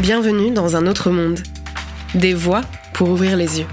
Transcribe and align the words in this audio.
Bienvenue 0.00 0.50
dans 0.50 0.74
un 0.74 0.88
autre 0.88 1.10
monde. 1.10 1.38
Des 2.16 2.34
voix 2.34 2.62
pour 2.94 3.10
ouvrir 3.10 3.36
les 3.36 3.60
yeux. 3.60 3.66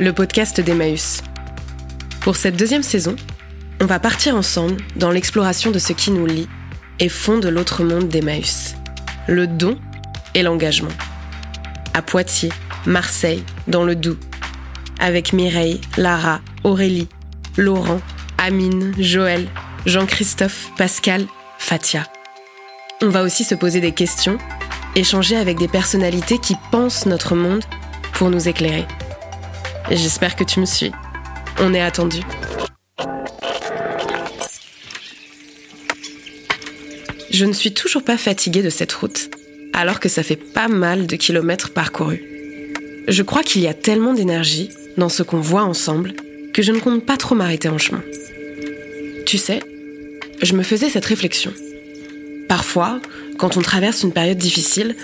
Le 0.00 0.12
podcast 0.12 0.60
d'Emmaüs. 0.60 1.22
Pour 2.20 2.34
cette 2.34 2.56
deuxième 2.56 2.82
saison, 2.82 3.14
on 3.80 3.86
va 3.86 4.00
partir 4.00 4.34
ensemble 4.34 4.76
dans 4.96 5.12
l'exploration 5.12 5.70
de 5.70 5.78
ce 5.78 5.92
qui 5.92 6.10
nous 6.10 6.26
lie 6.26 6.48
et 6.98 7.08
fonde 7.08 7.46
l'autre 7.46 7.84
monde 7.84 8.08
d'Emmaüs. 8.08 8.74
Le 9.28 9.46
don 9.46 9.78
et 10.34 10.42
l'engagement. 10.42 10.90
À 11.94 12.02
Poitiers, 12.02 12.52
Marseille, 12.84 13.44
dans 13.68 13.84
le 13.84 13.94
Doubs. 13.94 14.18
Avec 14.98 15.32
Mireille, 15.32 15.80
Lara, 15.96 16.40
Aurélie, 16.64 17.08
Laurent, 17.56 18.00
Amine, 18.36 18.92
Joël, 18.98 19.46
Jean-Christophe, 19.86 20.70
Pascal, 20.76 21.24
Fatia. 21.58 22.02
On 23.00 23.10
va 23.10 23.22
aussi 23.22 23.44
se 23.44 23.54
poser 23.54 23.80
des 23.80 23.92
questions, 23.92 24.38
échanger 24.96 25.36
avec 25.36 25.58
des 25.58 25.68
personnalités 25.68 26.38
qui 26.38 26.56
pensent 26.72 27.06
notre 27.06 27.34
monde 27.34 27.62
pour 28.14 28.30
nous 28.30 28.48
éclairer. 28.48 28.86
J'espère 29.90 30.34
que 30.34 30.42
tu 30.42 30.58
me 30.58 30.64
suis. 30.64 30.90
On 31.60 31.72
est 31.74 31.80
attendu. 31.80 32.20
Je 37.30 37.44
ne 37.44 37.52
suis 37.52 37.74
toujours 37.74 38.02
pas 38.02 38.16
fatiguée 38.16 38.62
de 38.62 38.70
cette 38.70 38.92
route, 38.92 39.28
alors 39.74 40.00
que 40.00 40.08
ça 40.08 40.22
fait 40.22 40.36
pas 40.36 40.68
mal 40.68 41.06
de 41.06 41.16
kilomètres 41.16 41.72
parcourus. 41.72 42.24
Je 43.06 43.22
crois 43.22 43.42
qu'il 43.42 43.60
y 43.62 43.68
a 43.68 43.74
tellement 43.74 44.14
d'énergie 44.14 44.70
dans 44.96 45.10
ce 45.10 45.22
qu'on 45.22 45.40
voit 45.40 45.62
ensemble 45.62 46.14
que 46.54 46.62
je 46.62 46.72
ne 46.72 46.78
compte 46.78 47.04
pas 47.04 47.18
trop 47.18 47.34
m'arrêter 47.34 47.68
en 47.68 47.76
chemin. 47.76 48.02
Tu 49.26 49.36
sais, 49.36 49.60
je 50.42 50.54
me 50.54 50.62
faisais 50.62 50.88
cette 50.88 51.04
réflexion. 51.04 51.52
Parfois, 52.48 53.00
quand 53.38 53.56
on 53.56 53.62
traverse 53.62 54.02
une 54.02 54.12
période 54.12 54.38
difficile 54.38 54.94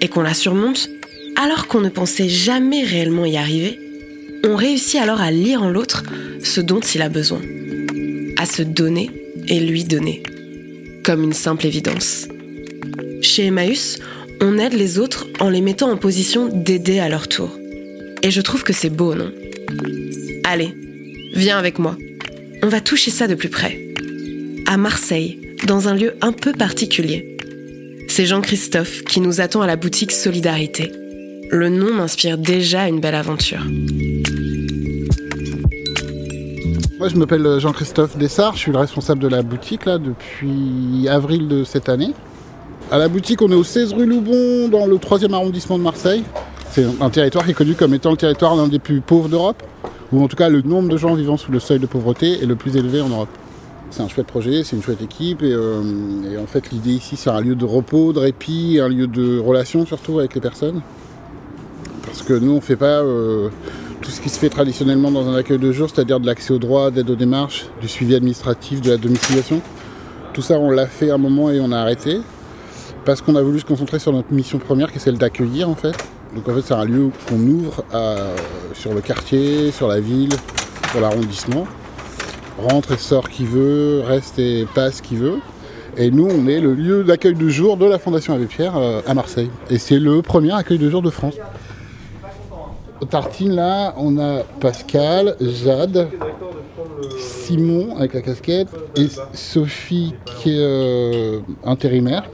et 0.00 0.08
qu'on 0.08 0.22
la 0.22 0.34
surmonte, 0.34 0.88
alors 1.36 1.66
qu'on 1.66 1.80
ne 1.80 1.88
pensait 1.88 2.28
jamais 2.28 2.84
réellement 2.84 3.24
y 3.24 3.36
arriver, 3.36 3.78
on 4.44 4.56
réussit 4.56 5.00
alors 5.00 5.20
à 5.20 5.30
lire 5.30 5.62
en 5.62 5.70
l'autre 5.70 6.02
ce 6.42 6.60
dont 6.60 6.80
il 6.80 7.02
a 7.02 7.08
besoin, 7.08 7.40
à 8.38 8.46
se 8.46 8.62
donner 8.62 9.10
et 9.48 9.60
lui 9.60 9.84
donner, 9.84 10.22
comme 11.04 11.22
une 11.22 11.32
simple 11.32 11.66
évidence. 11.66 12.28
Chez 13.20 13.46
Emmaüs, 13.46 13.98
on 14.40 14.58
aide 14.58 14.74
les 14.74 14.98
autres 14.98 15.28
en 15.40 15.48
les 15.48 15.60
mettant 15.60 15.90
en 15.90 15.96
position 15.96 16.48
d'aider 16.48 16.98
à 16.98 17.08
leur 17.08 17.28
tour. 17.28 17.56
Et 18.22 18.30
je 18.30 18.40
trouve 18.40 18.64
que 18.64 18.72
c'est 18.72 18.90
beau, 18.90 19.14
non? 19.14 19.30
Allez, 20.44 20.74
viens 21.34 21.58
avec 21.58 21.78
moi. 21.78 21.96
On 22.62 22.68
va 22.68 22.80
toucher 22.80 23.10
ça 23.10 23.28
de 23.28 23.34
plus 23.34 23.48
près. 23.48 23.80
À 24.66 24.76
Marseille, 24.76 25.38
dans 25.66 25.88
un 25.88 25.94
lieu 25.94 26.14
un 26.20 26.32
peu 26.32 26.52
particulier. 26.52 27.36
C'est 28.08 28.26
Jean-Christophe 28.26 29.04
qui 29.04 29.20
nous 29.20 29.40
attend 29.40 29.62
à 29.62 29.66
la 29.66 29.76
boutique 29.76 30.12
Solidarité. 30.12 30.92
Le 31.50 31.68
nom 31.68 31.92
m'inspire 31.92 32.38
déjà 32.38 32.88
une 32.88 33.00
belle 33.00 33.14
aventure. 33.14 33.64
Moi, 36.98 37.08
je 37.08 37.16
m'appelle 37.16 37.58
Jean-Christophe 37.58 38.16
Dessart, 38.16 38.54
je 38.54 38.60
suis 38.60 38.72
le 38.72 38.78
responsable 38.78 39.20
de 39.20 39.28
la 39.28 39.42
boutique 39.42 39.86
là 39.86 39.98
depuis 39.98 41.08
avril 41.08 41.48
de 41.48 41.64
cette 41.64 41.88
année. 41.88 42.12
À 42.90 42.98
la 42.98 43.08
boutique, 43.08 43.42
on 43.42 43.50
est 43.50 43.54
au 43.54 43.64
16 43.64 43.94
rue 43.94 44.06
Loubon, 44.06 44.68
dans 44.68 44.86
le 44.86 44.96
3e 44.96 45.32
arrondissement 45.32 45.78
de 45.78 45.82
Marseille. 45.82 46.24
C'est 46.70 46.86
un 47.00 47.10
territoire 47.10 47.44
qui 47.44 47.52
est 47.52 47.54
connu 47.54 47.74
comme 47.74 47.94
étant 47.94 48.10
le 48.10 48.16
territoire 48.16 48.54
l'un 48.56 48.68
des 48.68 48.78
plus 48.78 49.00
pauvres 49.00 49.28
d'Europe, 49.28 49.62
ou 50.12 50.22
en 50.22 50.28
tout 50.28 50.36
cas 50.36 50.48
le 50.48 50.62
nombre 50.62 50.88
de 50.88 50.96
gens 50.96 51.14
vivant 51.14 51.36
sous 51.36 51.52
le 51.52 51.60
seuil 51.60 51.78
de 51.78 51.86
pauvreté 51.86 52.42
est 52.42 52.46
le 52.46 52.56
plus 52.56 52.76
élevé 52.76 53.00
en 53.00 53.08
Europe. 53.08 53.28
C'est 53.94 54.02
un 54.02 54.08
chouette 54.08 54.26
projet, 54.26 54.64
c'est 54.64 54.74
une 54.74 54.82
chouette 54.82 55.02
équipe, 55.02 55.42
et, 55.42 55.52
euh, 55.52 55.82
et 56.32 56.38
en 56.38 56.46
fait 56.46 56.70
l'idée 56.70 56.92
ici 56.92 57.14
c'est 57.14 57.28
un 57.28 57.42
lieu 57.42 57.54
de 57.54 57.66
repos, 57.66 58.14
de 58.14 58.20
répit, 58.20 58.80
un 58.82 58.88
lieu 58.88 59.06
de 59.06 59.38
relation 59.38 59.84
surtout 59.84 60.18
avec 60.18 60.34
les 60.34 60.40
personnes. 60.40 60.80
Parce 62.06 62.22
que 62.22 62.32
nous 62.32 62.52
on 62.52 62.62
fait 62.62 62.76
pas 62.76 63.00
euh, 63.02 63.50
tout 64.00 64.10
ce 64.10 64.22
qui 64.22 64.30
se 64.30 64.38
fait 64.38 64.48
traditionnellement 64.48 65.10
dans 65.10 65.28
un 65.28 65.34
accueil 65.34 65.58
de 65.58 65.70
jour, 65.72 65.90
c'est-à-dire 65.94 66.20
de 66.20 66.26
l'accès 66.26 66.54
aux 66.54 66.58
droits, 66.58 66.90
d'aide 66.90 67.10
aux 67.10 67.16
démarches, 67.16 67.66
du 67.82 67.88
suivi 67.88 68.14
administratif, 68.14 68.80
de 68.80 68.90
la 68.92 68.96
domiciliation. 68.96 69.60
Tout 70.32 70.40
ça 70.42 70.58
on 70.58 70.70
l'a 70.70 70.86
fait 70.86 71.10
un 71.10 71.18
moment 71.18 71.50
et 71.50 71.60
on 71.60 71.70
a 71.70 71.76
arrêté 71.76 72.22
parce 73.04 73.20
qu'on 73.20 73.36
a 73.36 73.42
voulu 73.42 73.60
se 73.60 73.66
concentrer 73.66 73.98
sur 73.98 74.12
notre 74.14 74.32
mission 74.32 74.58
première 74.58 74.90
qui 74.90 74.96
est 74.96 75.00
celle 75.00 75.18
d'accueillir 75.18 75.68
en 75.68 75.74
fait. 75.74 75.92
Donc 76.34 76.48
en 76.48 76.54
fait 76.54 76.62
c'est 76.62 76.72
un 76.72 76.86
lieu 76.86 77.10
qu'on 77.28 77.38
ouvre 77.40 77.84
à- 77.92 78.16
sur 78.72 78.94
le 78.94 79.02
quartier, 79.02 79.70
sur 79.70 79.86
la 79.86 80.00
ville, 80.00 80.32
sur 80.92 81.00
l'arrondissement. 81.02 81.66
Rentre 82.62 82.92
et 82.92 82.96
sort 82.96 83.28
qui 83.28 83.44
veut, 83.44 84.02
reste 84.06 84.38
et 84.38 84.66
passe 84.72 85.00
qui 85.00 85.16
veut. 85.16 85.38
Et 85.96 86.10
nous 86.10 86.28
on 86.30 86.46
est 86.46 86.60
le 86.60 86.74
lieu 86.74 87.02
d'accueil 87.02 87.34
de 87.34 87.48
jour 87.48 87.76
de 87.76 87.86
la 87.86 87.98
Fondation 87.98 88.34
Abbé 88.34 88.46
Pierre 88.46 88.76
euh, 88.76 89.00
à 89.06 89.14
Marseille. 89.14 89.50
Et 89.68 89.78
c'est 89.78 89.98
le 89.98 90.22
premier 90.22 90.52
accueil 90.52 90.78
de 90.78 90.88
jour 90.88 91.02
de 91.02 91.10
France. 91.10 91.34
Aux 93.00 93.04
tartines 93.04 93.54
là, 93.54 93.94
on 93.96 94.16
a 94.18 94.42
Pascal, 94.60 95.36
Jade, 95.40 96.08
Simon 97.18 97.96
avec 97.96 98.14
la 98.14 98.22
casquette 98.22 98.68
et 98.96 99.08
Sophie 99.32 100.14
qui 100.24 100.50
est 100.50 100.60
euh, 100.60 101.40
intérimaire. 101.64 102.30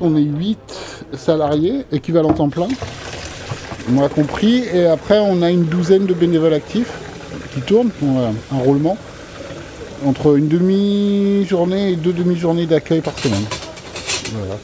On 0.00 0.16
est 0.16 0.22
8 0.22 0.58
salariés, 1.12 1.84
équivalent 1.92 2.32
temps 2.32 2.48
plein, 2.48 2.66
moi 3.88 4.08
compris, 4.08 4.64
et 4.74 4.86
après 4.86 5.20
on 5.20 5.42
a 5.42 5.50
une 5.50 5.64
douzaine 5.64 6.06
de 6.06 6.14
bénévoles 6.14 6.54
actifs 6.54 6.98
qui 7.54 7.60
tournent, 7.60 7.90
on 8.02 8.18
a 8.18 8.32
un 8.52 8.58
roulement, 8.58 8.98
entre 10.06 10.36
une 10.36 10.48
demi-journée 10.48 11.92
et 11.92 11.96
deux 11.96 12.12
demi-journées 12.12 12.66
d'accueil 12.66 13.00
par 13.00 13.18
semaine. 13.18 13.44
Voilà. 14.34 14.56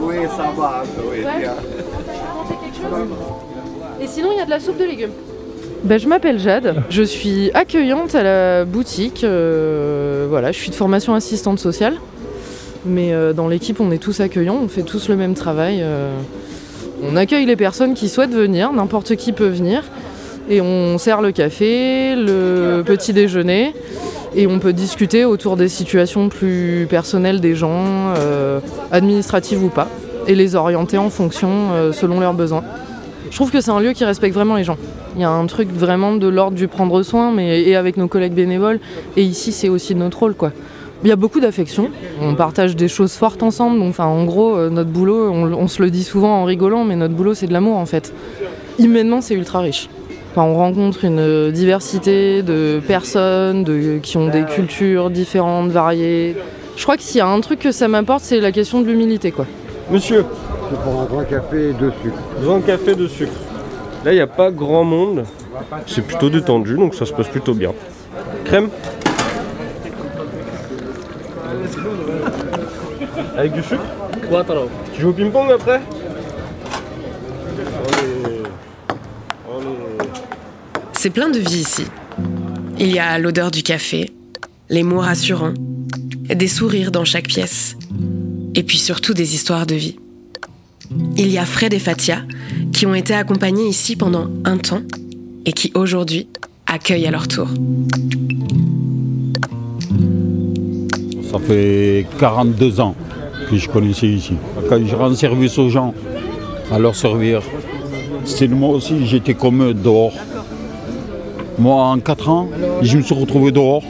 Oui, 0.00 0.14
ça 0.36 0.52
va, 0.56 0.82
oui, 1.10 1.18
Ouais. 1.24 1.38
bien. 1.40 1.52
manger 2.34 2.54
quelque 2.62 2.76
chose 2.76 3.08
Et 4.00 4.06
sinon, 4.06 4.28
il 4.32 4.38
y 4.38 4.40
a 4.40 4.44
de 4.44 4.50
la 4.50 4.60
soupe 4.60 4.78
de 4.78 4.84
légumes. 4.84 5.10
Ben, 5.84 5.98
je 5.98 6.08
m'appelle 6.08 6.38
Jade, 6.38 6.82
je 6.90 7.02
suis 7.02 7.50
accueillante 7.54 8.14
à 8.14 8.22
la 8.22 8.64
boutique. 8.64 9.22
euh, 9.24 10.26
voilà, 10.28 10.50
je 10.52 10.58
suis 10.58 10.70
de 10.70 10.74
formation 10.74 11.14
assistante 11.14 11.58
sociale. 11.58 11.94
Mais 12.86 13.12
euh, 13.12 13.32
dans 13.32 13.48
l'équipe, 13.48 13.80
on 13.80 13.90
est 13.90 13.98
tous 13.98 14.20
accueillants, 14.20 14.58
on 14.62 14.68
fait 14.68 14.82
tous 14.82 15.08
le 15.08 15.16
même 15.16 15.34
travail. 15.34 15.80
euh, 15.82 16.12
on 17.02 17.16
accueille 17.16 17.46
les 17.46 17.56
personnes 17.56 17.94
qui 17.94 18.08
souhaitent 18.08 18.34
venir, 18.34 18.72
n'importe 18.72 19.16
qui 19.16 19.32
peut 19.32 19.48
venir. 19.48 19.84
Et 20.50 20.60
on 20.60 20.96
sert 20.98 21.20
le 21.20 21.30
café, 21.30 22.16
le 22.16 22.82
petit 22.84 23.12
déjeuner. 23.12 23.74
Et 24.34 24.46
on 24.46 24.58
peut 24.58 24.72
discuter 24.72 25.24
autour 25.24 25.56
des 25.56 25.68
situations 25.68 26.28
plus 26.28 26.86
personnelles 26.88 27.40
des 27.40 27.54
gens, 27.54 28.14
euh, 28.16 28.60
administratives 28.90 29.62
ou 29.62 29.68
pas. 29.68 29.88
Et 30.26 30.34
les 30.34 30.54
orienter 30.54 30.98
en 30.98 31.10
fonction 31.10 31.48
euh, 31.72 31.92
selon 31.92 32.20
leurs 32.20 32.34
besoins. 32.34 32.64
Je 33.30 33.36
trouve 33.36 33.50
que 33.50 33.60
c'est 33.60 33.70
un 33.70 33.80
lieu 33.80 33.92
qui 33.92 34.04
respecte 34.04 34.34
vraiment 34.34 34.56
les 34.56 34.64
gens. 34.64 34.78
Il 35.14 35.20
y 35.20 35.24
a 35.24 35.30
un 35.30 35.46
truc 35.46 35.70
vraiment 35.70 36.14
de 36.14 36.28
l'ordre 36.28 36.56
du 36.56 36.68
prendre 36.68 37.02
soin, 37.02 37.30
mais 37.30 37.62
et 37.62 37.76
avec 37.76 37.96
nos 37.96 38.08
collègues 38.08 38.34
bénévoles. 38.34 38.80
Et 39.16 39.22
ici, 39.22 39.52
c'est 39.52 39.68
aussi 39.68 39.94
notre 39.94 40.18
rôle, 40.20 40.34
quoi. 40.34 40.52
Il 41.04 41.08
y 41.08 41.12
a 41.12 41.16
beaucoup 41.16 41.40
d'affection. 41.40 41.90
On 42.20 42.34
partage 42.34 42.74
des 42.74 42.88
choses 42.88 43.12
fortes 43.12 43.42
ensemble. 43.42 43.78
Donc, 43.78 43.90
enfin, 43.90 44.06
en 44.06 44.24
gros, 44.24 44.56
euh, 44.56 44.68
notre 44.68 44.90
boulot, 44.90 45.30
on, 45.30 45.52
on 45.52 45.68
se 45.68 45.80
le 45.82 45.90
dit 45.90 46.02
souvent 46.02 46.42
en 46.42 46.44
rigolant, 46.44 46.84
mais 46.84 46.96
notre 46.96 47.14
boulot, 47.14 47.34
c'est 47.34 47.46
de 47.46 47.52
l'amour, 47.52 47.76
en 47.76 47.86
fait. 47.86 48.12
Humainement, 48.78 49.20
c'est 49.20 49.34
ultra 49.34 49.60
riche. 49.60 49.88
Enfin, 50.32 50.42
on 50.42 50.54
rencontre 50.56 51.04
une 51.04 51.20
euh, 51.20 51.50
diversité 51.52 52.42
de 52.42 52.80
personnes 52.86 53.64
de, 53.64 53.98
qui 54.02 54.16
ont 54.16 54.28
des 54.28 54.44
cultures 54.44 55.10
différentes, 55.10 55.70
variées. 55.70 56.36
Je 56.76 56.82
crois 56.82 56.96
que 56.96 57.02
s'il 57.02 57.18
y 57.18 57.20
a 57.20 57.28
un 57.28 57.40
truc 57.40 57.60
que 57.60 57.72
ça 57.72 57.88
m'apporte, 57.88 58.22
c'est 58.22 58.40
la 58.40 58.52
question 58.52 58.80
de 58.80 58.86
l'humilité, 58.86 59.30
quoi. 59.30 59.46
Monsieur, 59.90 60.24
Je 60.70 60.76
prends 60.76 61.00
un 61.00 61.04
grand 61.06 61.24
café 61.24 61.70
et 61.70 61.72
deux 61.72 61.92
sucres. 62.02 62.18
grand 62.42 62.60
café 62.60 62.94
de 62.94 63.06
sucre. 63.08 63.32
Là, 64.04 64.12
il 64.12 64.16
n'y 64.16 64.20
a 64.20 64.26
pas 64.26 64.50
grand 64.50 64.84
monde. 64.84 65.24
C'est 65.86 66.02
plutôt 66.02 66.28
détendu, 66.28 66.76
donc 66.76 66.94
ça 66.94 67.06
se 67.06 67.12
passe 67.12 67.28
plutôt 67.28 67.54
bien. 67.54 67.72
Crème? 68.44 68.68
Avec 73.38 73.52
du 73.52 73.62
sucre 73.62 73.84
Tu 74.92 75.00
joues 75.00 75.10
au 75.10 75.12
ping-pong 75.12 75.48
après 75.52 75.80
C'est 80.92 81.10
plein 81.10 81.30
de 81.30 81.38
vie 81.38 81.60
ici. 81.60 81.84
Il 82.80 82.92
y 82.92 82.98
a 82.98 83.16
l'odeur 83.20 83.52
du 83.52 83.62
café, 83.62 84.10
les 84.68 84.82
mots 84.82 84.98
rassurants, 84.98 85.54
des 86.28 86.48
sourires 86.48 86.90
dans 86.90 87.04
chaque 87.04 87.28
pièce, 87.28 87.76
et 88.56 88.64
puis 88.64 88.78
surtout 88.78 89.14
des 89.14 89.36
histoires 89.36 89.66
de 89.66 89.76
vie. 89.76 90.00
Il 91.16 91.28
y 91.28 91.38
a 91.38 91.44
Fred 91.44 91.72
et 91.72 91.78
Fatia 91.78 92.22
qui 92.72 92.86
ont 92.86 92.94
été 92.94 93.14
accompagnés 93.14 93.68
ici 93.68 93.94
pendant 93.94 94.26
un 94.44 94.58
temps 94.58 94.82
et 95.46 95.52
qui 95.52 95.70
aujourd'hui 95.76 96.26
accueillent 96.66 97.06
à 97.06 97.12
leur 97.12 97.28
tour. 97.28 97.48
Ça 101.30 101.38
fait 101.38 102.04
42 102.18 102.80
ans 102.80 102.96
que 103.48 103.56
je 103.56 103.68
connaissais 103.68 104.06
ici. 104.08 104.34
Quand 104.68 104.78
je 104.84 104.94
rends 104.94 105.14
service 105.14 105.58
aux 105.58 105.70
gens, 105.70 105.94
à 106.70 106.78
leur 106.78 106.94
servir, 106.94 107.42
c'est 108.24 108.48
moi 108.48 108.70
aussi, 108.70 109.06
j'étais 109.06 109.34
comme 109.34 109.72
dehors. 109.72 110.12
Moi, 111.58 111.82
en 111.82 111.98
4 111.98 112.28
ans, 112.28 112.48
je 112.82 112.98
me 112.98 113.02
suis 113.02 113.14
retrouvé 113.14 113.50
dehors. 113.50 113.82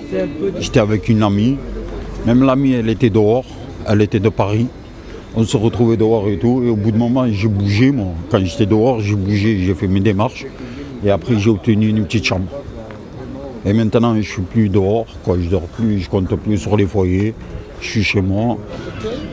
J'étais 0.60 0.81
avec 0.81 1.08
une 1.08 1.22
amie. 1.22 1.56
Même 2.26 2.43
l'amie, 2.44 2.72
elle 2.72 2.88
était 2.88 3.10
dehors, 3.10 3.44
elle 3.87 4.00
était 4.00 4.20
de 4.20 4.28
Paris. 4.28 4.69
On 5.37 5.44
se 5.44 5.56
retrouvait 5.56 5.96
dehors 5.96 6.28
et 6.28 6.38
tout. 6.38 6.62
Et 6.64 6.70
au 6.70 6.76
bout 6.76 6.93
de 6.93 6.96
moment, 6.96 7.26
j'ai 7.31 7.49
bougé, 7.49 7.90
moi. 7.90 8.12
Quand 8.31 8.43
j'étais 8.44 8.66
dehors, 8.66 9.00
j'ai 9.00 9.14
bougé, 9.14 9.58
j'ai 9.58 9.75
fait 9.75 9.88
mes 9.88 10.00
démarches. 10.00 10.46
Et 11.05 11.10
après, 11.10 11.38
j'ai 11.38 11.50
obtenu 11.50 11.88
une 11.88 12.05
petite 12.05 12.25
chambre. 12.25 12.49
Et 13.66 13.72
maintenant, 13.72 14.14
je 14.16 14.22
suis 14.22 14.43
plus 14.43 14.69
dehors, 14.69 15.06
quoi. 15.25 15.37
Je 15.40 15.49
dors 15.49 15.62
plus, 15.62 16.00
je 16.00 16.08
compte 16.08 16.34
plus 16.37 16.58
sur 16.58 16.76
les 16.76 16.87
foyers. 16.87 17.34
Je 17.80 17.88
suis 17.88 18.04
chez 18.04 18.20
moi. 18.20 18.56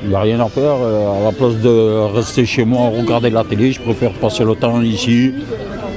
Il 0.04 0.10
n'y 0.10 0.16
a 0.16 0.22
rien 0.22 0.40
à 0.40 0.48
faire. 0.48 0.76
Euh, 0.82 1.20
À 1.20 1.24
la 1.26 1.32
place 1.32 1.56
de 1.56 2.14
rester 2.14 2.46
chez 2.46 2.66
moi, 2.66 2.90
regarder 2.90 3.30
la 3.30 3.44
télé, 3.44 3.72
je 3.72 3.82
préfère 3.82 4.12
passer 4.14 4.44
le 4.44 4.56
temps 4.56 4.82
ici. 4.82 5.34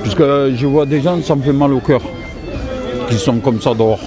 Puisque 0.02 0.20
je 0.20 0.66
vois 0.66 0.86
des 0.86 1.00
gens, 1.00 1.20
ça 1.22 1.34
me 1.34 1.42
fait 1.42 1.52
mal 1.52 1.72
au 1.72 1.80
cœur. 1.80 2.00
Qui 3.08 3.16
sont 3.16 3.38
comme 3.38 3.60
ça 3.60 3.74
dehors. 3.74 4.00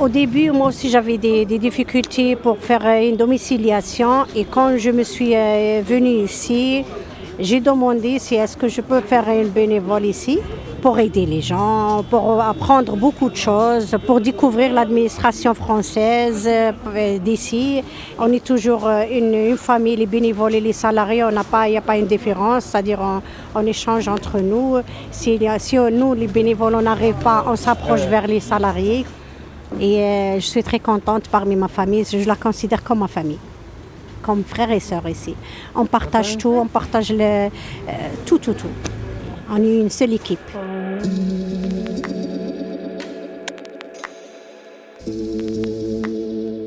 Au 0.00 0.08
début, 0.08 0.50
moi 0.50 0.68
aussi, 0.68 0.88
j'avais 0.88 1.18
des, 1.18 1.44
difficultés 1.44 2.34
pour 2.34 2.58
faire 2.58 2.82
une 3.02 3.16
domiciliation. 3.16 4.24
Et 4.34 4.44
quand 4.44 4.76
je 4.78 4.90
me 4.90 5.02
suis 5.02 5.36
euh, 5.36 5.82
venue 5.86 6.24
ici, 6.24 6.84
j'ai 7.38 7.60
demandé 7.60 8.18
si 8.18 8.34
est-ce 8.34 8.56
que 8.56 8.68
je 8.68 8.80
peux 8.80 9.00
faire 9.00 9.28
une 9.28 9.48
bénévole 9.48 10.06
ici? 10.06 10.38
Pour 10.80 10.98
aider 10.98 11.26
les 11.26 11.40
gens, 11.40 12.04
pour 12.08 12.40
apprendre 12.40 12.96
beaucoup 12.96 13.28
de 13.30 13.36
choses, 13.36 13.96
pour 14.06 14.20
découvrir 14.20 14.72
l'administration 14.72 15.52
française 15.54 16.48
euh, 16.48 17.18
d'ici. 17.18 17.82
On 18.18 18.32
est 18.32 18.44
toujours 18.44 18.86
euh, 18.86 19.04
une, 19.10 19.34
une 19.34 19.56
famille, 19.56 19.96
les 19.96 20.06
bénévoles 20.06 20.54
et 20.54 20.60
les 20.60 20.72
salariés, 20.72 21.24
il 21.28 21.70
n'y 21.70 21.76
a 21.76 21.80
pas 21.82 21.96
une 21.96 22.06
différence, 22.06 22.64
c'est-à-dire 22.64 22.98
on, 23.00 23.20
on 23.54 23.66
échange 23.66 24.08
entre 24.08 24.38
nous. 24.40 24.78
Si, 25.10 25.38
si 25.58 25.76
nous, 25.76 26.14
les 26.14 26.26
bénévoles, 26.26 26.74
on 26.74 26.82
n'arrive 26.82 27.14
pas, 27.14 27.44
on 27.46 27.56
s'approche 27.56 28.02
vers 28.02 28.26
les 28.26 28.40
salariés. 28.40 29.04
Et 29.78 29.98
euh, 29.98 30.34
je 30.40 30.46
suis 30.46 30.62
très 30.62 30.80
contente 30.80 31.28
parmi 31.28 31.54
ma 31.56 31.68
famille, 31.68 32.04
je 32.04 32.26
la 32.26 32.36
considère 32.36 32.82
comme 32.82 33.00
ma 33.00 33.08
famille, 33.08 33.38
comme 34.22 34.42
frères 34.44 34.72
et 34.72 34.80
sœurs 34.80 35.08
ici. 35.08 35.34
On 35.76 35.86
partage 35.86 36.36
tout, 36.36 36.54
on 36.64 36.66
partage 36.66 37.12
le, 37.12 37.20
euh, 37.20 37.48
tout, 38.26 38.38
tout, 38.38 38.54
tout. 38.54 38.66
On 39.52 39.56
est 39.62 39.78
une 39.80 39.90
seule 39.90 40.12
équipe. 40.12 40.38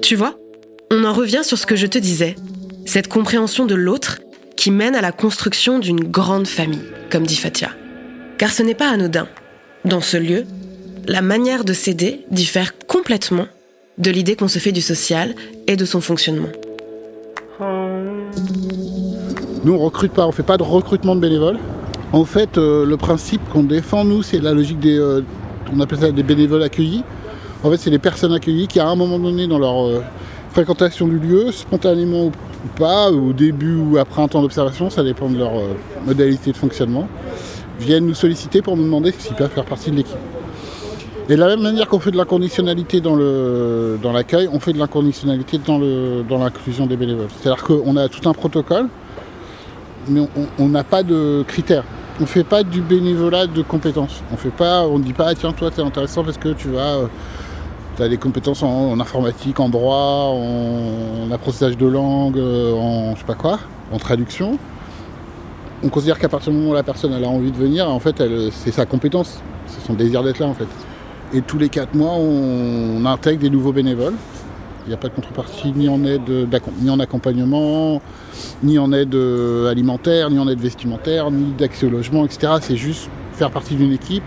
Tu 0.02 0.16
vois, 0.16 0.38
on 0.92 1.06
en 1.06 1.14
revient 1.14 1.42
sur 1.44 1.58
ce 1.58 1.66
que 1.66 1.76
je 1.76 1.88
te 1.88 1.98
disais, 1.98 2.36
cette 2.86 3.08
compréhension 3.08 3.66
de 3.66 3.74
l'autre 3.74 4.20
qui 4.56 4.70
mène 4.70 4.96
à 4.96 5.02
la 5.02 5.12
construction 5.12 5.80
d'une 5.80 6.04
grande 6.04 6.48
famille, 6.48 6.84
comme 7.10 7.26
dit 7.26 7.36
Fatia. 7.36 7.72
Car 8.38 8.52
ce 8.52 8.64
n'est 8.64 8.76
pas 8.76 8.90
anodin. 8.90 9.28
Dans 9.86 10.02
ce 10.02 10.18
lieu, 10.18 10.46
la 11.08 11.22
manière 11.22 11.66
de 11.66 11.74
s'aider 11.74 12.26
diffère 12.32 12.78
complètement 12.88 13.48
de 13.98 14.12
l'idée 14.12 14.36
qu'on 14.36 14.48
se 14.48 14.60
fait 14.60 14.72
du 14.72 14.82
social 14.82 15.36
et 15.68 15.76
de 15.76 15.86
son 15.86 16.02
fonctionnement. 16.02 16.50
Nous, 19.64 19.74
on 19.74 19.80
recrute 19.80 20.14
pas, 20.14 20.28
on 20.28 20.32
fait 20.32 20.44
pas 20.44 20.58
de 20.58 20.64
recrutement 20.64 21.16
de 21.16 21.22
bénévoles. 21.22 21.60
En 22.14 22.26
fait, 22.26 22.60
euh, 22.60 22.86
le 22.86 22.96
principe 22.96 23.42
qu'on 23.50 23.64
défend, 23.64 24.06
nous, 24.06 24.22
c'est 24.22 24.40
la 24.40 24.54
logique 24.54 24.80
des. 24.80 25.00
euh, 25.00 25.22
on 25.76 25.80
appelle 25.80 25.98
ça 25.98 26.12
des 26.12 26.22
bénévoles 26.22 26.62
accueillis. 26.62 27.04
En 27.64 27.72
fait, 27.72 27.78
c'est 27.78 27.90
les 27.90 27.98
personnes 27.98 28.34
accueillies 28.34 28.68
qui, 28.68 28.80
à 28.80 28.88
un 28.88 28.96
moment 28.96 29.18
donné, 29.18 29.48
dans 29.48 29.58
leur 29.58 29.88
euh, 29.88 30.04
fréquentation 30.52 31.08
du 31.08 31.18
lieu, 31.18 31.52
spontanément 31.52 32.26
ou 32.26 32.32
pas, 32.78 33.12
au 33.12 33.34
début 33.34 33.76
ou 33.76 33.98
après 33.98 34.22
un 34.22 34.28
temps 34.28 34.44
d'observation, 34.44 34.92
ça 34.92 35.04
dépend 35.04 35.28
de 35.28 35.40
leur 35.40 35.54
modalité 36.06 36.52
de 36.52 36.58
fonctionnement, 36.58 37.08
viennent 37.80 38.06
nous 38.06 38.14
solliciter 38.14 38.62
pour 38.62 38.78
nous 38.78 38.84
demander 38.84 39.12
s'ils 39.18 39.36
peuvent 39.36 39.50
faire 39.50 39.66
partie 39.66 39.90
de 39.90 39.96
l'équipe. 39.96 40.16
Et 41.30 41.36
de 41.36 41.40
la 41.40 41.48
même 41.48 41.64
manière 41.64 41.88
qu'on 41.88 42.00
fait 42.00 42.12
de 42.12 42.18
l'inconditionnalité 42.18 43.02
dans 43.02 43.18
dans 43.18 44.12
l'accueil, 44.14 44.48
on 44.54 44.60
fait 44.60 44.74
de 44.74 44.78
l'inconditionnalité 44.78 45.58
dans 45.58 45.80
dans 46.30 46.38
l'inclusion 46.38 46.86
des 46.86 46.96
bénévoles. 46.96 47.28
C'est-à-dire 47.42 47.64
qu'on 47.64 47.98
a 47.98 48.08
tout 48.08 48.30
un 48.30 48.34
protocole, 48.34 48.88
mais 50.08 50.22
on 50.60 50.70
n'a 50.70 50.84
pas 50.84 51.02
de 51.02 51.44
critères. 51.48 51.84
On 52.22 52.26
fait 52.28 52.44
pas 52.44 52.64
du 52.64 52.82
bénévolat 52.82 53.48
de 53.48 53.62
compétences. 53.64 54.22
On 54.32 54.38
fait 54.38 54.52
pas, 54.52 54.88
on 54.88 55.00
ne 55.00 55.04
dit 55.04 55.14
pas 55.14 55.30
ah, 55.30 55.36
tiens 55.36 55.52
toi 55.52 55.72
t'es 55.72 55.82
intéressant 55.82 56.24
parce 56.24 56.38
que 56.38 56.50
tu 56.50 56.70
vas 56.70 57.00
as 58.00 58.08
des 58.08 58.18
compétences 58.18 58.64
en, 58.64 59.00
informatique, 59.00 59.60
en 59.60 59.70
droit, 59.70 60.32
en, 60.32 61.28
en 61.28 61.32
apprentissage 61.32 61.78
de 61.78 61.86
langue, 61.86 62.38
euh, 62.38 62.74
en 62.74 63.14
je 63.16 63.20
sais 63.20 63.26
pas 63.26 63.36
quoi, 63.36 63.60
en 63.92 63.98
traduction. 63.98 64.58
On 65.84 65.90
considère 65.90 66.18
qu'à 66.18 66.30
partir 66.30 66.52
du 66.52 66.58
moment 66.58 66.72
où 66.72 66.74
la 66.74 66.84
personne 66.84 67.14
a 67.14 67.28
envie 67.28 67.52
de 67.52 67.58
venir, 67.58 67.90
en 67.90 68.00
fait 68.00 68.24
c'est 68.52 68.72
sa 68.72 68.86
compétence, 68.86 69.42
c'est 69.68 69.86
son 69.86 69.94
désir 69.94 70.24
d'être 70.24 70.40
là 70.40 70.48
en 70.48 70.54
fait. 70.54 70.68
Et 71.34 71.42
tous 71.42 71.58
les 71.58 71.70
quatre 71.70 71.96
mois, 71.96 72.14
on 72.14 73.06
intègre 73.06 73.42
des 73.42 73.50
nouveaux 73.50 73.74
bénévoles. 73.74 74.14
Il 74.86 74.90
n'y 74.90 74.94
a 74.94 74.98
pas 74.98 75.08
de 75.08 75.14
contrepartie 75.14 75.72
ni 75.76 75.88
en 75.88 76.04
aide, 76.04 76.30
ni 76.82 76.90
en 76.90 77.00
accompagnement, 77.00 78.02
ni 78.64 78.78
en 78.80 78.92
aide 78.92 79.16
euh, 79.16 79.72
alimentaire, 79.72 80.30
ni 80.30 80.40
en 80.40 80.48
aide 80.48 80.60
vestimentaire, 80.60 81.32
ni 81.32 81.54
d'accès 81.58 81.86
au 81.86 81.90
logement, 81.90 82.26
etc. 82.26 82.54
C'est 82.62 82.76
juste 82.76 83.10
faire 83.34 83.50
partie 83.50 83.76
d'une 83.76 83.94
équipe, 83.94 84.24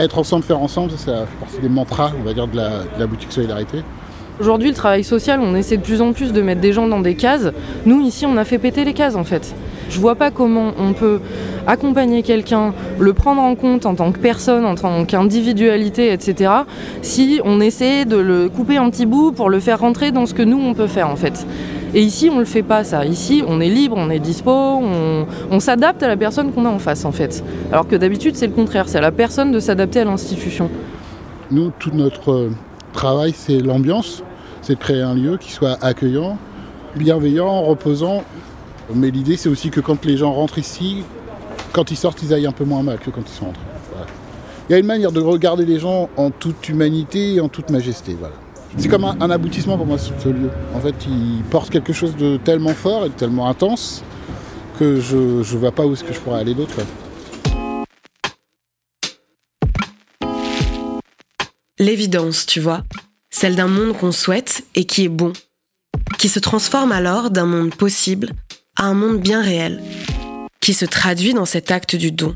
être 0.00 0.18
ensemble, 0.18 0.42
faire 0.42 0.60
ensemble. 0.60 0.92
Ça, 0.92 1.26
fait 1.26 1.38
partie 1.38 1.60
des 1.60 1.68
mantras, 1.68 2.12
on 2.20 2.24
va 2.24 2.34
dire, 2.34 2.48
de 2.48 2.56
la 2.56 3.06
boutique 3.06 3.32
Solidarité. 3.32 3.82
Aujourd'hui, 4.40 4.70
le 4.70 4.74
travail 4.74 5.04
social, 5.04 5.38
on 5.40 5.54
essaie 5.54 5.76
de 5.76 5.82
plus 5.82 6.02
en 6.02 6.12
plus 6.12 6.32
de 6.32 6.42
mettre 6.42 6.60
des 6.60 6.72
gens 6.72 6.88
dans 6.88 6.98
des 6.98 7.14
cases. 7.14 7.52
Nous, 7.86 8.00
ici, 8.00 8.26
on 8.26 8.36
a 8.36 8.44
fait 8.44 8.58
péter 8.58 8.84
les 8.84 8.92
cases, 8.92 9.14
en 9.14 9.22
fait. 9.22 9.54
Je 9.90 10.00
vois 10.00 10.14
pas 10.14 10.30
comment 10.30 10.72
on 10.78 10.92
peut 10.92 11.20
accompagner 11.66 12.22
quelqu'un, 12.22 12.74
le 12.98 13.12
prendre 13.12 13.42
en 13.42 13.54
compte 13.54 13.86
en 13.86 13.94
tant 13.94 14.12
que 14.12 14.18
personne, 14.18 14.64
en 14.64 14.74
tant 14.74 15.04
qu'individualité, 15.04 16.12
etc., 16.12 16.50
si 17.02 17.40
on 17.44 17.60
essaie 17.60 18.04
de 18.04 18.16
le 18.16 18.48
couper 18.48 18.78
en 18.78 18.90
petits 18.90 19.06
bouts 19.06 19.32
pour 19.32 19.50
le 19.50 19.60
faire 19.60 19.80
rentrer 19.80 20.12
dans 20.12 20.26
ce 20.26 20.34
que 20.34 20.42
nous, 20.42 20.58
on 20.58 20.74
peut 20.74 20.86
faire, 20.86 21.08
en 21.08 21.16
fait. 21.16 21.46
Et 21.94 22.02
ici, 22.02 22.28
on 22.32 22.40
le 22.40 22.44
fait 22.44 22.64
pas, 22.64 22.82
ça. 22.82 23.04
Ici, 23.04 23.44
on 23.46 23.60
est 23.60 23.68
libre, 23.68 23.96
on 23.96 24.10
est 24.10 24.18
dispo, 24.18 24.50
on, 24.50 25.26
on 25.50 25.60
s'adapte 25.60 26.02
à 26.02 26.08
la 26.08 26.16
personne 26.16 26.50
qu'on 26.52 26.66
a 26.66 26.68
en 26.68 26.80
face, 26.80 27.04
en 27.04 27.12
fait. 27.12 27.44
Alors 27.70 27.86
que 27.86 27.94
d'habitude, 27.94 28.34
c'est 28.34 28.48
le 28.48 28.52
contraire. 28.52 28.88
C'est 28.88 28.98
à 28.98 29.00
la 29.00 29.12
personne 29.12 29.52
de 29.52 29.60
s'adapter 29.60 30.00
à 30.00 30.04
l'institution. 30.04 30.70
Nous, 31.52 31.70
tout 31.78 31.92
notre 31.94 32.32
euh, 32.32 32.50
travail, 32.92 33.32
c'est 33.36 33.58
l'ambiance, 33.58 34.24
c'est 34.60 34.74
de 34.74 34.78
créer 34.80 35.02
un 35.02 35.14
lieu 35.14 35.36
qui 35.36 35.52
soit 35.52 35.78
accueillant, 35.82 36.36
bienveillant, 36.96 37.62
reposant. 37.62 38.24
Mais 38.92 39.10
l'idée, 39.10 39.36
c'est 39.36 39.48
aussi 39.48 39.70
que 39.70 39.80
quand 39.80 40.04
les 40.04 40.16
gens 40.16 40.32
rentrent 40.32 40.58
ici, 40.58 41.04
quand 41.72 41.90
ils 41.90 41.96
sortent, 41.96 42.22
ils 42.22 42.34
aillent 42.34 42.46
un 42.46 42.52
peu 42.52 42.64
moins 42.64 42.82
mal 42.82 42.98
que 42.98 43.10
quand 43.10 43.22
ils 43.26 43.34
sont 43.34 43.46
rentrés. 43.46 43.62
Il 44.68 44.72
y 44.72 44.74
a 44.74 44.78
une 44.78 44.86
manière 44.86 45.12
de 45.12 45.20
regarder 45.20 45.66
les 45.66 45.78
gens 45.78 46.08
en 46.16 46.30
toute 46.30 46.68
humanité 46.68 47.34
et 47.34 47.40
en 47.40 47.48
toute 47.48 47.70
majesté. 47.70 48.16
C'est 48.78 48.88
comme 48.88 49.04
un, 49.04 49.30
aboutissement 49.30 49.76
pour 49.76 49.86
moi, 49.86 49.98
ce 49.98 50.28
lieu. 50.28 50.50
En 50.74 50.80
fait, 50.80 50.94
il 51.06 51.42
porte 51.50 51.70
quelque 51.70 51.92
chose 51.92 52.16
de 52.16 52.38
tellement 52.38 52.72
fort 52.74 53.04
et 53.04 53.08
de 53.10 53.14
tellement 53.14 53.48
intense 53.48 54.02
que 54.78 55.00
je 55.00 55.16
ne 55.16 55.58
vois 55.58 55.72
pas 55.72 55.84
où 55.84 55.92
est-ce 55.92 56.02
que 56.02 56.14
je 56.14 56.20
pourrais 56.20 56.40
aller 56.40 56.54
d'autre. 56.54 56.76
L'évidence, 61.78 62.46
tu 62.46 62.60
vois, 62.60 62.82
celle 63.30 63.56
d'un 63.56 63.68
monde 63.68 63.96
qu'on 63.96 64.12
souhaite 64.12 64.64
et 64.74 64.84
qui 64.84 65.04
est 65.04 65.08
bon, 65.08 65.32
qui 66.18 66.28
se 66.28 66.38
transforme 66.38 66.92
alors 66.92 67.30
d'un 67.30 67.46
monde 67.46 67.74
possible 67.74 68.30
un 68.84 68.94
monde 68.94 69.20
bien 69.20 69.42
réel, 69.42 69.82
qui 70.60 70.74
se 70.74 70.84
traduit 70.84 71.34
dans 71.34 71.44
cet 71.44 71.70
acte 71.70 71.96
du 71.96 72.12
don. 72.12 72.34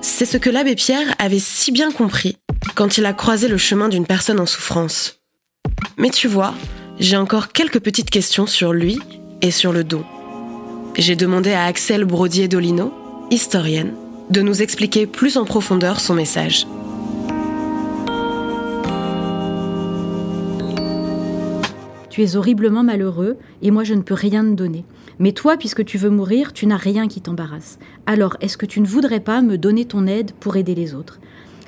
C'est 0.00 0.26
ce 0.26 0.36
que 0.36 0.50
l'abbé 0.50 0.74
Pierre 0.74 1.14
avait 1.18 1.38
si 1.38 1.72
bien 1.72 1.92
compris 1.92 2.36
quand 2.74 2.98
il 2.98 3.06
a 3.06 3.12
croisé 3.12 3.48
le 3.48 3.58
chemin 3.58 3.88
d'une 3.88 4.06
personne 4.06 4.40
en 4.40 4.46
souffrance. 4.46 5.20
Mais 5.96 6.10
tu 6.10 6.28
vois, 6.28 6.54
j'ai 6.98 7.16
encore 7.16 7.52
quelques 7.52 7.80
petites 7.80 8.10
questions 8.10 8.46
sur 8.46 8.72
lui 8.72 8.98
et 9.40 9.50
sur 9.50 9.72
le 9.72 9.84
don. 9.84 10.04
J'ai 10.96 11.16
demandé 11.16 11.52
à 11.52 11.64
Axel 11.64 12.04
Brodier-Dolino, 12.04 12.92
historienne, 13.30 13.94
de 14.30 14.42
nous 14.42 14.62
expliquer 14.62 15.06
plus 15.06 15.36
en 15.36 15.44
profondeur 15.44 16.00
son 16.00 16.14
message. 16.14 16.66
Tu 22.12 22.22
es 22.22 22.36
horriblement 22.36 22.82
malheureux 22.82 23.38
et 23.62 23.70
moi 23.70 23.84
je 23.84 23.94
ne 23.94 24.02
peux 24.02 24.12
rien 24.12 24.44
te 24.44 24.50
donner. 24.50 24.84
Mais 25.18 25.32
toi, 25.32 25.56
puisque 25.56 25.82
tu 25.82 25.96
veux 25.96 26.10
mourir, 26.10 26.52
tu 26.52 26.66
n'as 26.66 26.76
rien 26.76 27.08
qui 27.08 27.22
t'embarrasse. 27.22 27.78
Alors, 28.04 28.36
est-ce 28.42 28.58
que 28.58 28.66
tu 28.66 28.82
ne 28.82 28.86
voudrais 28.86 29.20
pas 29.20 29.40
me 29.40 29.56
donner 29.56 29.86
ton 29.86 30.06
aide 30.06 30.32
pour 30.32 30.56
aider 30.56 30.74
les 30.74 30.94
autres? 30.94 31.20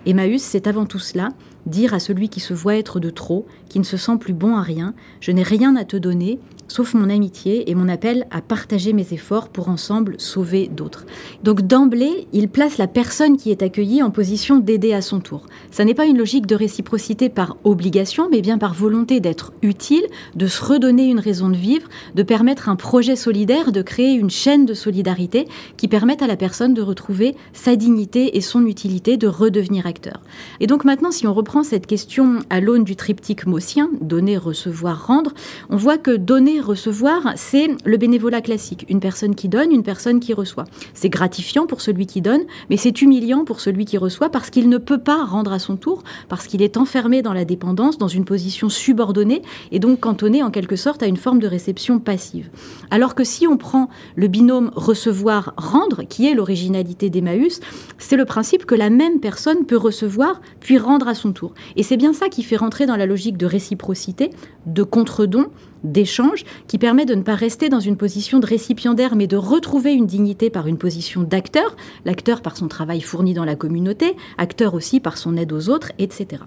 Emmaüs, 0.05 0.43
c'est 0.43 0.67
avant 0.67 0.85
tout 0.85 0.99
cela, 0.99 1.31
dire 1.65 1.95
à 1.95 1.99
celui 1.99 2.29
qui 2.29 2.41
se 2.41 2.53
voit 2.53 2.77
être 2.77 3.01
de 3.01 3.09
trop, 3.09 3.47
qui 3.71 3.79
ne 3.79 3.85
se 3.85 3.97
sent 3.97 4.19
plus 4.21 4.35
bon 4.35 4.55
à 4.55 4.61
rien, 4.61 4.93
je 5.21 5.33
n'ai 5.33 5.43
rien 5.43 5.77
à 5.77 5.87
te 5.87 5.97
donner, 5.97 6.39
sauf 6.69 6.95
mon 6.95 7.11
amitié 7.11 7.71
et 7.71 7.75
mon 7.75 7.89
appel 7.89 8.27
à 8.31 8.41
partager 8.41 8.93
mes 8.93 9.13
efforts 9.13 9.49
pour 9.49 9.69
ensemble 9.69 10.17
sauver 10.19 10.69
d'autres. 10.69 11.05
Donc 11.43 11.63
d'emblée, 11.63 12.27
il 12.33 12.49
place 12.49 12.79
la 12.79 12.87
personne 12.87 13.37
qui 13.37 13.51
est 13.51 13.63
accueillie 13.63 14.03
en 14.03 14.11
position 14.11 14.59
d'aider 14.59 14.93
à 14.93 15.03
son 15.03 15.21
tour. 15.21 15.47
Ça 15.71 15.85
n'est 15.85 15.95
pas 15.95 16.07
une 16.07 16.19
logique 16.19 16.47
de 16.47 16.55
réciprocité 16.55 17.29
par 17.29 17.57
obligation, 17.65 18.29
mais 18.31 18.41
bien 18.41 18.59
par 18.59 18.75
volonté 18.75 19.21
d'être 19.21 19.53
utile, 19.63 20.05
de 20.35 20.47
se 20.47 20.65
redonner 20.65 21.07
une 21.07 21.21
raison 21.21 21.49
de 21.49 21.57
vivre, 21.57 21.89
de 22.15 22.23
permettre 22.23 22.69
un 22.69 22.77
projet 22.77 23.17
solidaire, 23.17 23.73
de 23.73 23.83
créer 23.83 24.15
une 24.15 24.31
chaîne 24.31 24.67
de 24.67 24.75
solidarité 24.75 25.47
qui 25.77 25.89
permette 25.89 26.23
à 26.23 26.27
la 26.27 26.37
personne 26.37 26.75
de 26.75 26.83
retrouver 26.83 27.37
sa 27.53 27.77
dignité 27.77 28.37
et 28.37 28.41
son 28.41 28.67
utilité, 28.67 29.17
de 29.17 29.27
redevenir 29.27 29.87
acteur. 29.87 30.21
Et 30.61 30.67
donc 30.67 30.85
maintenant, 30.85 31.11
si 31.11 31.27
on 31.27 31.35
reprend 31.35 31.63
cette 31.63 31.87
question 31.87 32.39
à 32.51 32.61
l'aune 32.61 32.85
du 32.85 32.97
triptyque 32.97 33.47
maussien, 33.47 33.91
donner, 34.01 34.37
recevoir, 34.37 35.07
rendre, 35.07 35.33
on 35.71 35.77
voit 35.77 35.99
que 35.99 36.17
donner, 36.17 36.54
recevoir, 36.61 37.33
c'est 37.37 37.69
le 37.85 37.97
bénévolat 37.97 38.41
classique. 38.41 38.87
Une 38.89 39.01
personne 39.01 39.35
qui 39.35 39.49
donne, 39.49 39.73
une 39.73 39.83
personne 39.83 40.21
qui 40.21 40.33
reçoit. 40.33 40.65
C'est 40.93 41.09
gratifiant 41.09 41.67
pour 41.67 41.81
celui 41.81 42.07
qui 42.07 42.21
donne, 42.21 42.43
mais 42.71 42.77
c'est 42.77 43.03
humiliant 43.03 43.45
pour 43.45 43.61
celui 43.61 43.85
qui 43.85 43.99
reçoit 43.99 44.31
parce 44.31 44.51
qu'il 44.51 44.69
ne 44.69 44.79
peut 44.79 44.99
pas 44.99 45.25
rendre 45.25 45.53
à 45.53 45.59
son 45.59 45.77
tour, 45.77 46.03
parce 46.29 46.47
qu'il 46.47 46.63
est 46.63 46.77
enfermé 46.77 47.23
dans 47.23 47.33
la 47.33 47.45
dépendance, 47.45 47.99
dans 47.99 48.09
une 48.09 48.25
position 48.25 48.69
subordonnée 48.69 49.43
et 49.73 49.79
donc 49.79 50.01
cantonné 50.01 50.43
en 50.43 50.51
quelque 50.51 50.77
sorte 50.77 51.03
à 51.03 51.07
une 51.07 51.17
forme 51.17 51.39
de 51.39 51.47
réception 51.47 51.99
passive. 51.99 52.51
Alors 52.91 53.15
que 53.15 53.25
si 53.25 53.47
on 53.47 53.57
prend 53.57 53.89
le 54.17 54.29
binôme 54.29 54.71
recevoir-rendre, 54.75 56.03
qui 56.09 56.29
est 56.29 56.35
l'originalité 56.35 57.11
d'Emmaüs, 57.11 57.61
c'est 57.99 58.17
le 58.17 58.25
principe 58.25 58.67
que 58.67 58.75
la 58.75 58.91
même 58.91 59.21
personne 59.21 59.67
peut 59.67 59.77
recevoir 59.77 60.41
puis 60.61 60.79
rendre 60.79 61.09
à 61.09 61.15
son 61.15 61.33
tour. 61.33 61.55
Et 61.77 61.83
c'est 61.83 61.97
bien 61.97 62.13
ça 62.13 62.29
qui 62.29 62.43
fait 62.43 62.57
rentrer 62.57 62.87
dans 62.87 62.97
la 62.97 63.07
logique 63.07 63.37
de 63.37 63.47
réciprocité, 63.47 64.31
de 64.67 64.83
contre-don, 64.83 65.47
d'échange, 65.85 66.45
qui 66.67 66.79
permet 66.79 67.05
de 67.05 67.15
ne 67.15 67.23
pas 67.23 67.35
rester 67.35 67.69
dans 67.69 67.81
une 67.81 67.97
position 67.97 68.41
de 68.41 68.47
récipiendaire, 68.47 69.15
mais 69.15 69.27
de 69.27 69.37
retrouver 69.37 69.93
une 69.93 70.07
dignité 70.07 70.51
par 70.51 70.67
une 70.67 70.79
position 70.79 71.23
d'acteur, 71.23 71.77
l'acteur 72.05 72.43
par 72.43 72.57
son 72.57 72.69
travail 72.69 73.01
fourni 73.01 73.35
dans 73.35 73.45
la 73.45 73.57
communauté, 73.57 74.17
acteur 74.39 74.75
aussi 74.75 75.01
par 75.01 75.19
son 75.19 75.37
aide 75.37 75.53
aux 75.53 75.69
autres, 75.69 75.93
etc. 75.99 76.43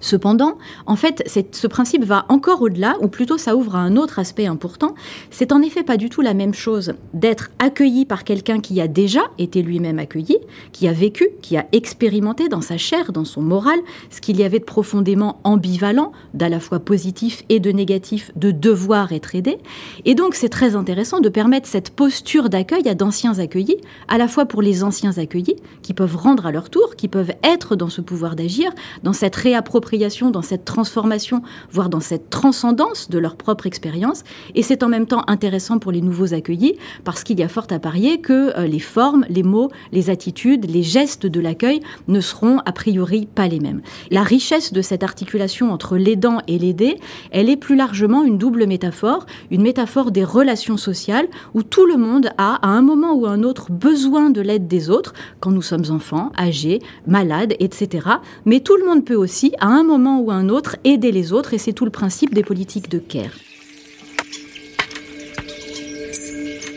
Cependant, 0.00 0.56
en 0.86 0.96
fait, 0.96 1.22
ce 1.52 1.66
principe 1.66 2.04
va 2.04 2.24
encore 2.28 2.62
au-delà, 2.62 2.96
ou 3.00 3.08
plutôt 3.08 3.36
ça 3.36 3.54
ouvre 3.54 3.76
à 3.76 3.80
un 3.80 3.96
autre 3.96 4.18
aspect 4.18 4.46
important. 4.46 4.94
C'est 5.30 5.52
en 5.52 5.60
effet 5.60 5.82
pas 5.82 5.98
du 5.98 6.08
tout 6.08 6.22
la 6.22 6.32
même 6.32 6.54
chose 6.54 6.94
d'être 7.12 7.50
accueilli 7.58 8.06
par 8.06 8.24
quelqu'un 8.24 8.60
qui 8.60 8.80
a 8.80 8.88
déjà 8.88 9.20
été 9.38 9.62
lui-même 9.62 9.98
accueilli, 9.98 10.38
qui 10.72 10.88
a 10.88 10.92
vécu, 10.92 11.28
qui 11.42 11.56
a 11.58 11.66
expérimenté 11.72 12.48
dans 12.48 12.62
sa 12.62 12.78
chair, 12.78 13.12
dans 13.12 13.26
son 13.26 13.42
moral, 13.42 13.78
ce 14.08 14.20
qu'il 14.20 14.38
y 14.38 14.42
avait 14.42 14.58
de 14.58 14.64
profondément 14.64 15.38
ambivalent, 15.44 16.12
d'à 16.32 16.48
la 16.48 16.60
fois 16.60 16.80
positif 16.80 17.44
et 17.48 17.60
de 17.60 17.70
négatif, 17.70 18.30
de 18.36 18.50
devoir 18.50 19.12
être 19.12 19.34
aidé. 19.34 19.58
Et 20.06 20.14
donc 20.14 20.34
c'est 20.34 20.48
très 20.48 20.76
intéressant 20.76 21.20
de 21.20 21.28
permettre 21.28 21.68
cette 21.68 21.90
posture 21.90 22.48
d'accueil 22.48 22.88
à 22.88 22.94
d'anciens 22.94 23.38
accueillis, 23.38 23.76
à 24.08 24.16
la 24.16 24.28
fois 24.28 24.46
pour 24.46 24.62
les 24.62 24.82
anciens 24.82 25.18
accueillis, 25.18 25.56
qui 25.82 25.92
peuvent 25.92 26.16
rendre 26.16 26.46
à 26.46 26.52
leur 26.52 26.70
tour, 26.70 26.96
qui 26.96 27.08
peuvent 27.08 27.32
être 27.44 27.76
dans 27.76 27.90
ce 27.90 28.00
pouvoir 28.00 28.34
d'agir, 28.34 28.70
dans 29.02 29.12
cette 29.12 29.36
réappropriation 29.36 29.89
dans 30.32 30.42
cette 30.42 30.64
transformation, 30.64 31.42
voire 31.70 31.88
dans 31.88 32.00
cette 32.00 32.30
transcendance 32.30 33.10
de 33.10 33.18
leur 33.18 33.36
propre 33.36 33.66
expérience. 33.66 34.22
Et 34.54 34.62
c'est 34.62 34.82
en 34.82 34.88
même 34.88 35.06
temps 35.06 35.24
intéressant 35.26 35.78
pour 35.78 35.92
les 35.92 36.00
nouveaux 36.00 36.32
accueillis 36.32 36.76
parce 37.04 37.24
qu'il 37.24 37.40
y 37.40 37.42
a 37.42 37.48
fort 37.48 37.66
à 37.70 37.78
parier 37.78 38.20
que 38.20 38.56
euh, 38.56 38.66
les 38.66 38.78
formes, 38.78 39.24
les 39.28 39.42
mots, 39.42 39.70
les 39.92 40.10
attitudes, 40.10 40.70
les 40.70 40.82
gestes 40.82 41.26
de 41.26 41.40
l'accueil 41.40 41.80
ne 42.08 42.20
seront 42.20 42.58
a 42.64 42.72
priori 42.72 43.26
pas 43.26 43.48
les 43.48 43.60
mêmes. 43.60 43.82
La 44.10 44.22
richesse 44.22 44.72
de 44.72 44.82
cette 44.82 45.02
articulation 45.02 45.72
entre 45.72 45.96
l'aidant 45.96 46.38
et 46.46 46.58
l'aidé, 46.58 46.98
elle 47.30 47.50
est 47.50 47.56
plus 47.56 47.76
largement 47.76 48.24
une 48.24 48.38
double 48.38 48.66
métaphore, 48.66 49.26
une 49.50 49.62
métaphore 49.62 50.10
des 50.10 50.24
relations 50.24 50.76
sociales 50.76 51.26
où 51.54 51.62
tout 51.62 51.86
le 51.86 51.96
monde 51.96 52.30
a, 52.38 52.54
à 52.66 52.68
un 52.68 52.82
moment 52.82 53.14
ou 53.14 53.26
un 53.26 53.42
autre, 53.42 53.70
besoin 53.70 54.30
de 54.30 54.40
l'aide 54.40 54.68
des 54.68 54.88
autres, 54.90 55.14
quand 55.40 55.50
nous 55.50 55.62
sommes 55.62 55.90
enfants, 55.90 56.32
âgés, 56.38 56.80
malades, 57.06 57.54
etc. 57.58 58.08
Mais 58.44 58.60
tout 58.60 58.76
le 58.76 58.86
monde 58.86 59.04
peut 59.04 59.14
aussi, 59.16 59.52
à 59.60 59.66
un 59.66 59.79
un 59.80 59.84
moment 59.84 60.20
ou 60.20 60.30
un 60.30 60.50
autre, 60.50 60.76
aider 60.84 61.10
les 61.10 61.32
autres, 61.32 61.54
et 61.54 61.58
c'est 61.58 61.72
tout 61.72 61.86
le 61.86 61.90
principe 61.90 62.34
des 62.34 62.42
politiques 62.42 62.90
de 62.90 62.98
care. 62.98 63.32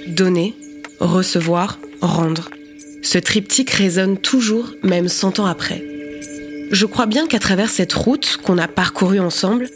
Donner, 0.08 0.56
recevoir, 1.00 1.80
rendre. 2.02 2.50
Ce 3.02 3.18
triptyque 3.18 3.72
résonne 3.72 4.18
toujours, 4.18 4.72
même 4.84 5.10
100 5.10 5.40
ans 5.40 5.46
après. 5.46 5.84
Je 6.72 6.86
crois 6.86 7.06
bien 7.06 7.28
qu'à 7.28 7.40
travers 7.40 7.70
cette 7.70 7.94
route 7.94 8.38
qu'on 8.42 8.58
a 8.58 8.70
parcourue 8.70 9.20
ensemble, 9.20 9.70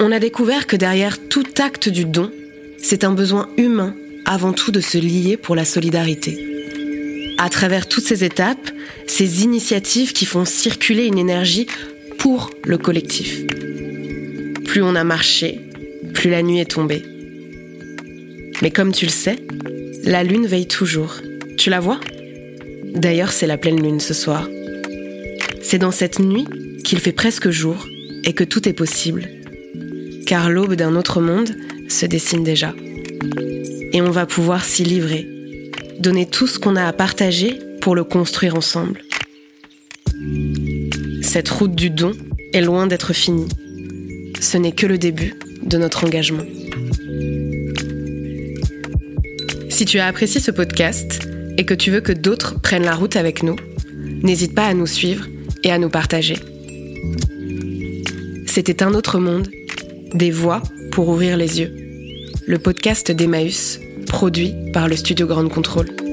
on 0.00 0.10
a 0.10 0.18
découvert 0.18 0.66
que 0.66 0.76
derrière 0.76 1.28
tout 1.28 1.46
acte 1.60 1.88
du 1.88 2.04
don, 2.04 2.30
c'est 2.78 3.04
un 3.04 3.12
besoin 3.12 3.48
humain 3.56 3.94
avant 4.26 4.52
tout 4.52 4.72
de 4.72 4.80
se 4.80 4.98
lier 4.98 5.36
pour 5.36 5.54
la 5.54 5.64
solidarité. 5.64 6.50
À 7.38 7.48
travers 7.50 7.88
toutes 7.88 8.04
ces 8.04 8.24
étapes, 8.24 8.70
ces 9.06 9.44
initiatives 9.44 10.12
qui 10.12 10.24
font 10.24 10.44
circuler 10.44 11.06
une 11.06 11.18
énergie 11.18 11.66
pour 12.24 12.48
le 12.64 12.78
collectif. 12.78 13.42
Plus 14.64 14.80
on 14.80 14.94
a 14.94 15.04
marché, 15.04 15.60
plus 16.14 16.30
la 16.30 16.42
nuit 16.42 16.58
est 16.58 16.70
tombée. 16.70 17.02
Mais 18.62 18.70
comme 18.70 18.92
tu 18.92 19.04
le 19.04 19.10
sais, 19.10 19.36
la 20.04 20.24
lune 20.24 20.46
veille 20.46 20.66
toujours. 20.66 21.16
Tu 21.58 21.68
la 21.68 21.80
vois? 21.80 22.00
D'ailleurs, 22.94 23.30
c'est 23.30 23.46
la 23.46 23.58
pleine 23.58 23.82
lune 23.82 24.00
ce 24.00 24.14
soir. 24.14 24.48
C'est 25.60 25.76
dans 25.76 25.90
cette 25.90 26.18
nuit 26.18 26.46
qu'il 26.82 26.98
fait 26.98 27.12
presque 27.12 27.50
jour 27.50 27.86
et 28.24 28.32
que 28.32 28.44
tout 28.44 28.66
est 28.70 28.72
possible. 28.72 29.28
Car 30.26 30.48
l'aube 30.48 30.76
d'un 30.76 30.96
autre 30.96 31.20
monde 31.20 31.54
se 31.90 32.06
dessine 32.06 32.42
déjà. 32.42 32.72
Et 33.92 34.00
on 34.00 34.10
va 34.10 34.24
pouvoir 34.24 34.64
s'y 34.64 34.82
livrer, 34.82 35.28
donner 35.98 36.24
tout 36.24 36.46
ce 36.46 36.58
qu'on 36.58 36.76
a 36.76 36.86
à 36.86 36.92
partager 36.94 37.58
pour 37.82 37.94
le 37.94 38.02
construire 38.02 38.54
ensemble. 38.54 39.02
Cette 41.34 41.48
route 41.48 41.74
du 41.74 41.90
don 41.90 42.12
est 42.52 42.60
loin 42.60 42.86
d'être 42.86 43.12
finie. 43.12 43.48
Ce 44.38 44.56
n'est 44.56 44.70
que 44.70 44.86
le 44.86 44.98
début 44.98 45.34
de 45.64 45.76
notre 45.76 46.04
engagement. 46.04 46.44
Si 49.68 49.84
tu 49.84 49.98
as 49.98 50.06
apprécié 50.06 50.40
ce 50.40 50.52
podcast 50.52 51.26
et 51.58 51.64
que 51.64 51.74
tu 51.74 51.90
veux 51.90 52.00
que 52.00 52.12
d'autres 52.12 52.60
prennent 52.60 52.84
la 52.84 52.94
route 52.94 53.16
avec 53.16 53.42
nous, 53.42 53.56
n'hésite 54.22 54.54
pas 54.54 54.66
à 54.66 54.74
nous 54.74 54.86
suivre 54.86 55.26
et 55.64 55.72
à 55.72 55.78
nous 55.78 55.88
partager. 55.88 56.36
C'était 58.46 58.84
un 58.84 58.94
autre 58.94 59.18
monde, 59.18 59.48
des 60.14 60.30
voix 60.30 60.62
pour 60.92 61.08
ouvrir 61.08 61.36
les 61.36 61.58
yeux. 61.58 61.74
Le 62.46 62.60
podcast 62.60 63.10
d'Emmaüs, 63.10 63.80
produit 64.06 64.54
par 64.72 64.86
le 64.86 64.94
studio 64.94 65.26
Grande 65.26 65.52
Contrôle. 65.52 66.03